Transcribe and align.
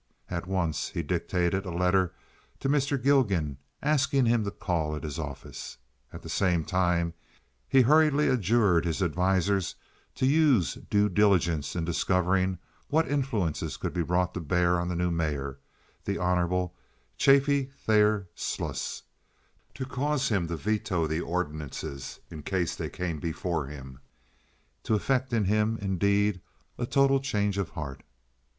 At 0.31 0.47
once 0.47 0.89
he 0.89 1.03
dictated 1.03 1.63
a 1.63 1.69
letter 1.69 2.11
to 2.59 2.67
Mr. 2.67 2.99
Gilgan 2.99 3.57
asking 3.83 4.25
him 4.25 4.43
to 4.45 4.49
call 4.49 4.95
at 4.95 5.03
his 5.03 5.19
office. 5.19 5.77
At 6.11 6.23
the 6.23 6.27
same 6.27 6.65
time 6.65 7.13
he 7.69 7.81
hurriedly 7.81 8.27
adjured 8.27 8.83
his 8.85 9.03
advisers 9.03 9.75
to 10.15 10.25
use 10.25 10.73
due 10.89 11.07
diligence 11.07 11.75
in 11.75 11.85
discovering 11.85 12.57
what 12.87 13.07
influences 13.07 13.77
could 13.77 13.93
be 13.93 14.01
brought 14.01 14.33
to 14.33 14.39
bear 14.39 14.79
on 14.79 14.87
the 14.87 14.95
new 14.95 15.11
mayor, 15.11 15.59
the 16.03 16.17
honorable 16.17 16.73
Chaffee 17.15 17.69
Thayer 17.85 18.27
Sluss, 18.33 19.03
to 19.75 19.85
cause 19.85 20.29
him 20.29 20.47
to 20.47 20.55
veto 20.57 21.05
the 21.05 21.21
ordinances 21.21 22.19
in 22.31 22.41
case 22.41 22.75
they 22.75 22.89
came 22.89 23.19
before 23.19 23.67
him—to 23.67 24.95
effect 24.95 25.31
in 25.31 25.45
him, 25.45 25.77
indeed, 25.79 26.41
a 26.79 26.87
total 26.87 27.19
change 27.19 27.59
of 27.59 27.69
heart. 27.69 28.01